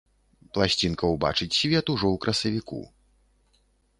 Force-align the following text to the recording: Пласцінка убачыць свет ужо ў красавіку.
Пласцінка 0.57 1.03
убачыць 1.15 1.57
свет 1.59 1.85
ужо 1.95 2.07
ў 2.11 2.17
красавіку. 2.25 2.81